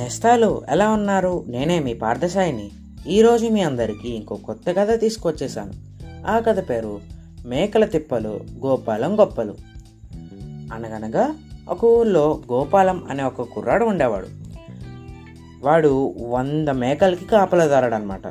[0.00, 0.62] నేస్తాలు?
[0.68, 1.44] ఎలా ఉన్నారు?
[1.48, 2.70] నేనే మీ పార్థసాయిని.
[3.06, 5.72] ఈరోజు మీ అందరికీ ఇంకో కొత్త కథ తీసుకొచ్చేసాను
[6.26, 7.00] ఆ కథ పేరు
[7.46, 9.54] మేకల తిప్పలు గోపాలం గొప్పలు.
[10.72, 11.34] అనగనగా
[11.68, 14.26] ఒక ఊళ్ళో గోపాలం అనే ఒక కుర్రాడు ఉండేవాడు.
[15.62, 18.26] వాడు వంద మేకలకి కాపలదారాడు అనమాట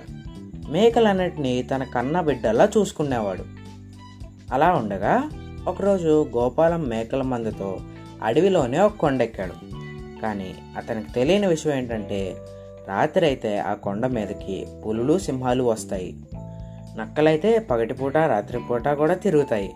[0.69, 3.43] మేకలన్నిటినీ తన కన్న బిడ్డలా చూసుకునేవాడు.
[4.53, 5.29] అలా ఉండగా
[5.67, 7.77] ఒకరోజు గోపాలం మేకల మందుతో
[8.23, 9.68] అడవిలోనే ఒక కొండెక్కాడు.
[10.21, 12.35] కానీ అతనికి తెలియని విషయం ఏంటంటే
[12.87, 16.15] రాత్రి అయితే ఆ కొండ మీదకి పులులు సింహాలు వస్తాయి.
[16.97, 19.73] నక్కలైతే పగటిపూట రాత్రిపూట కూడా తిరుగుతాయి.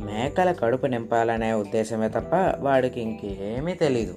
[0.00, 4.14] మేకల కడుపు నింపాలనే ఉద్దేశమే తప్ప వాడికి ఇంకేమీ తెలీదు.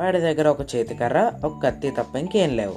[0.00, 2.76] వాడి దగ్గర ఒక చేతికర్ర ఒక కత్తి తప్ప ఇంకేం లేవు.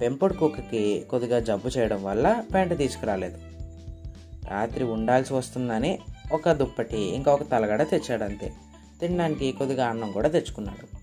[0.00, 3.38] పెంపుడు కుక్కకి కొద్దిగా జబ్బు చేయడం వల్ల పెంట తీసుకురాలేదు.
[4.50, 5.98] రాత్రి ఉండాల్సి వస్తుందని
[6.32, 8.52] ఒక దుప్పటి ఇంకా ఒక తలగడ తెచ్చాడు అంతే
[9.00, 10.96] తినడానికి కొద్దిగా అన్నం కూడా తెచ్చుకున్నాడు.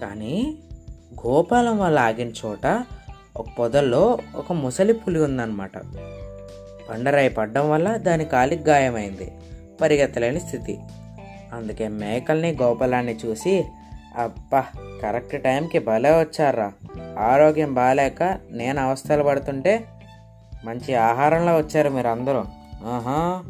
[0.00, 0.54] కానీ
[1.26, 2.84] గోపాలం వాళ్ళు ఆగిన చోట
[3.36, 5.78] ఒక పొదల్లో ఒక ముసలి పులి ఉందన్నమాట.
[6.90, 9.32] పండరాయి పడ్డం వల్ల దాని కాలికి గాయమైంది.
[9.80, 10.78] పరిగెత్తలేని స్థితి.
[11.52, 13.64] అందుకే మేకల్ని గోపాలాన్ని చూసి
[14.16, 14.64] అబ్బా
[15.02, 16.72] కరెక్ట్ టైంకి భలే వచ్చారా.
[17.18, 19.84] ఆరోగ్యం బాగాలేక నేను అవస్థలు పడుతుంటే
[20.64, 22.38] మంచి ఆహారంలో వచ్చారు మీరు అందరూ
[22.84, 23.42] ఆహా.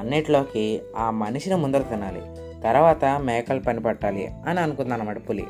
[0.00, 2.22] అన్నిట్లోకి ఆ మనిషిని ముందర తినాలి.
[2.64, 5.44] తర్వాత మేకలు పని పట్టాలి అని అనుకుందన్నమాట పులి.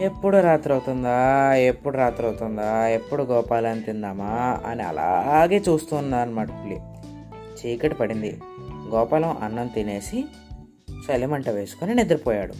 [0.00, 1.54] ఎప్పుడు రాత్రి అవుతుందా?
[1.54, 2.86] ఎప్పుడు రాత్రి అవుతుందా?
[2.86, 4.60] ఎప్పుడు గోపాలని తిందామా?
[4.66, 6.80] అని అలాగే చూస్తుందా అనమాట పులి.
[7.34, 8.40] చీకటి పడింది.
[8.88, 10.24] గోపాలం అన్నం తినేసి
[10.90, 12.54] చలిమంట వేసుకొని నిద్రపోయాడు.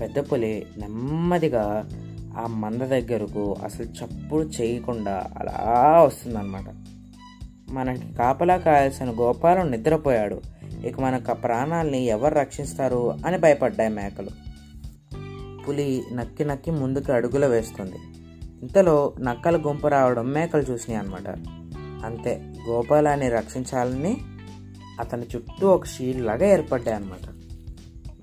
[0.00, 1.88] పెద్ద పులి నెమ్మదిగా
[2.38, 6.64] ఆ మంద దగ్గరకు అసలు చప్పుడు చేయకుండా అలా వస్తుందన్నమాట.
[7.70, 10.42] మనకి కాపలా కాయాల్సిన గోపాలం నిద్రపోయాడు.
[10.86, 14.28] ఇక మనకు ప్రాణాలని ఎవరు రక్షిస్తారు అని భయపడ్డాయి మేకలు.
[15.62, 17.96] పులి నక్కి నక్కి ముందుకు అడుగులు వేస్తుంది.
[18.62, 21.28] ఇంతలో నక్కల గుంపు రావడం మేకలు చూసినాయి అనమాట
[22.04, 24.20] అంతే గోపాలాన్ని రక్షించాలని
[25.00, 27.28] అతని చుట్టూ ఒక షీల్డ్ లాగా ఏర్పడ్డాయి అనమాట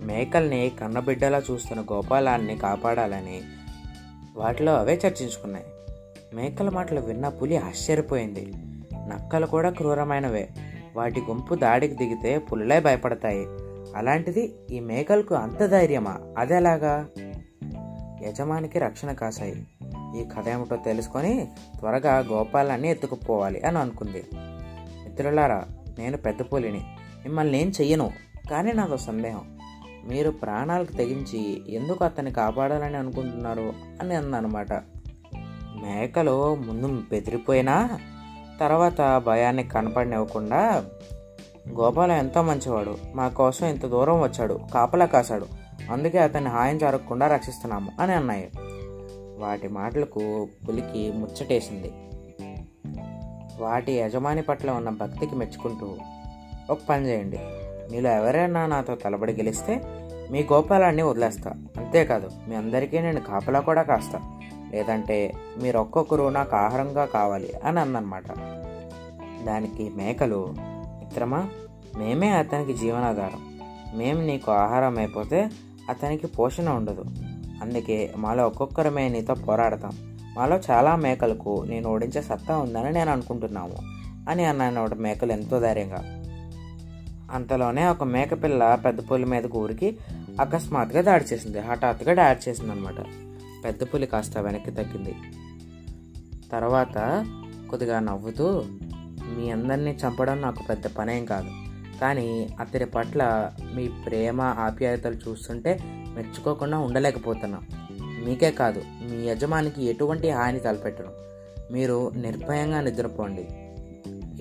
[0.02, 3.42] మేకల్ని కన్నబిడ్డలా చూస్తున్న గోపాలాన్ని కాపాడాలని
[4.36, 5.66] వాటిలో అవే చర్చించుకున్నాయి.
[6.36, 8.54] మేకల మాటలు విన్న పులి ఆశ్చర్యపోయింది.
[8.94, 10.50] నక్కలు కూడా క్రూరమైనవే.
[10.96, 13.46] వాటి గుంపు దాడికి దిగితే పుల్లలే భయపడతాయి.
[13.96, 16.20] అలాంటిది ఈ మేకలకు అంత ధైర్యమా?
[16.38, 17.08] అదెలాగా
[18.28, 19.68] యజమానికి రక్షణ కాసాయి
[20.18, 21.48] ఈ కథ ఏమిటో తెలుసుకొని
[21.80, 24.24] త్వరగా గోపాలాన్ని ఎత్తుకుపోవాలి అని అనుకుంది.
[25.04, 25.66] మిత్రులారా
[26.00, 26.82] నేను పెద్ద పులిని.
[27.24, 28.12] మిమ్మల్ని ఏం చెయ్యను
[28.52, 29.58] కానీ నాకు సందేహం.
[30.08, 34.74] మీరు ప్రాణాలకు తెగించి ఎందుకు అతన్ని కాపాడాలని అనుకుంటున్నారు అని అందనమాట
[35.84, 38.00] మేకలు ముందు బెదిరిపోయినా
[38.60, 40.86] తర్వాత భయాన్ని కనపడినివ్వకుండా
[41.70, 42.98] గోపాలం ఎంతో మంచివాడు.
[43.16, 44.60] మా కోసం ఇంత దూరం వచ్చాడు.
[44.74, 45.46] కాపలా కాశాడు.
[45.92, 48.52] అందుకే అతన్ని హాయం జరగకుండా రక్షిస్తున్నాము అని అన్నాయి.
[49.40, 51.92] వాటి మాటలకు పులికి ముచ్చటేసింది.
[53.60, 55.98] వాటి యజమాని పట్ల ఉన్న భక్తికి మెచ్చుకుంటూ
[56.70, 57.40] ఒక పని చేయండి.
[57.92, 59.82] మీలో ఎవరైనా నాతో తలబడి గెలిస్తే
[60.32, 61.52] మీ గోపాలాన్ని వదిలేస్తా.
[61.78, 64.40] అంతేకాదు మీ అందరికీ నేను కాపలా కూడా కాస్తా.
[64.74, 68.24] లేదంటే మీరు ఒక్కొక్కరు నాకు ఆహారంగా కావాలి అని అందనమాట
[69.46, 71.50] దానికి మేకలు మిత్రమా
[71.98, 73.60] మేమే అతనికి జీవనాధారం.
[73.98, 75.50] మేము నీకు ఆహారం అయిపోతే
[75.90, 77.06] అతనికి పోషణ ఉండదు.
[77.62, 79.92] అందుకే మాలో ఒక్కొక్కరమే నీతో పోరాడతాం.
[80.38, 83.76] మాలో చాలా మేకలకు నేను ఓడించే సత్తా ఉందని నేను అనుకుంటున్నాము
[84.30, 86.16] అని అన్నాను మేకలు ఎంతో ధైర్యంగా.
[87.32, 89.98] అంతలోనే ఒక మేకపిల్ల పెద్ద పులి మీద ఊరికి
[90.40, 91.60] అకస్మాత్తుగా దాడి చేసింది.
[91.60, 93.29] హఠాత్తుగా దాడి చేసింది అనమాట
[93.66, 95.16] పెద్ద పులి కాస్త వెనక్కి తగ్గింది.
[96.52, 97.26] తర్వాత
[97.70, 98.64] కొద్దిగా నవ్వుతూ
[99.38, 101.50] మీ అందరినీ చంపడం నాకు పెద్ద పనేం కాదు.
[102.02, 107.62] కానీ అతడి పట్ల మీ ప్రేమ ఆప్యాయతలు చూస్తుంటే మెచ్చుకోకుండా ఉండలేకపోతున్నాం.
[108.26, 111.12] మీకే కాదు మీ యజమానికి ఎటువంటి హాని తలపెట్టడం
[111.72, 113.48] మీరు నిర్భయంగా నిద్రపోండి.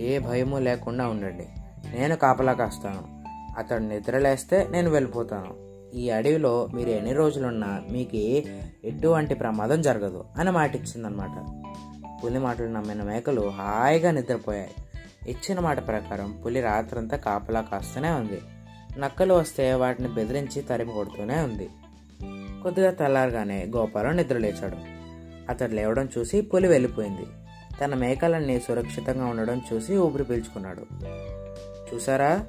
[0.02, 1.46] ఏ భయము లేకుండా ఉండండి.
[1.94, 3.18] నేను కాపలా కాస్తాను.
[3.58, 5.67] అతడు నిద్రలేస్తే నేను వెళ్ళిపోతాను.
[5.94, 8.16] ఈ అడవిలో మీరు ఎన్ని రోజులున్నా మీకు
[8.84, 11.62] ఎటువంటి ప్రమాదం జరగదు అని మాట ఇచ్చిందనమాట
[12.24, 14.70] పులి మాటలు నమ్మిన మేకలు హాయిగా నిద్రపోయాయి.
[15.30, 18.40] ఇచ్చిన మాట ప్రకారం పులి రాత్రంతా కాపలా కాస్తూనే ఉంది.
[18.98, 21.68] నక్కలు వస్తే వాటిని బెదిరించి తరిమి కొడుతూనే ఉంది.
[22.62, 24.76] కొద్దిగా తెల్లారగానే గోపాలం నిద్రలేచాడు.
[25.50, 27.26] అతడు లేవడం చూసి పులి వెళ్ళిపోయింది.
[27.80, 30.82] తన మేకలన్నీ సురక్షితంగా ఉండడం చూసి ఊపిరి పీల్చుకున్నాడు.
[31.94, 32.46] చూసారా?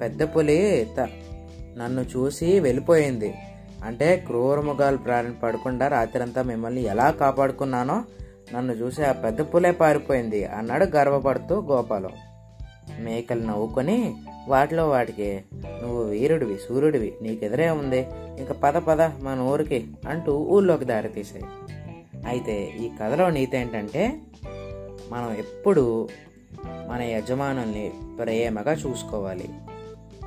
[0.00, 1.08] పెద్ద పులి త
[1.78, 3.34] నన్ను చూసి వెళ్ళిపోయింది.
[3.84, 8.02] అంటే క్రూరముగాలు ప్రాణం పడకుండా రాత్రంతా మిమ్మల్ని ఎలా కాపాడుకున్నానో
[8.54, 12.10] నన్ను చూసి ఆ పెద్ద పులే పారిపోయింది అన్నాడు గర్వపడుతూ గోపాలం.
[13.00, 14.14] మేకలు నవ్వుకొని
[14.48, 15.42] వాటిలో వాటికి.
[15.54, 18.06] నువ్వు వీరుడివి సూర్యుడివి నీకెదురే ఉంది.
[18.38, 21.44] ఇంక పద పద మన ఊరికి అంటూ ఊళ్ళోకి దారి తీసాయి
[22.26, 24.18] అయితే ఈ కథలో నీతి ఏంటంటే
[25.10, 26.08] మనం ఎప్పుడు
[26.88, 29.48] మన యజమానుల్ని ప్రేమగా చూసుకోవాలి.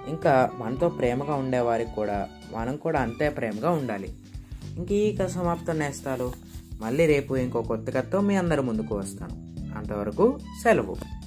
[0.07, 4.13] ఇంకా మనతో ప్రేమగా ఉండేవారికి కూడా మనం కూడా అంతే ప్రేమగా ఉండాలి.
[4.77, 6.31] ఇంక ఈ కథ సమాప్తం నేస్తాలు.
[6.81, 9.33] మళ్ళీ రేపు ఇంకో కొత్త కథతో మీ అందరి ముందుకు వస్తాను.
[9.77, 11.20] అంతవరకు సెలవు.